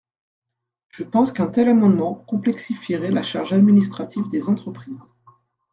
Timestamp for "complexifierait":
2.15-3.11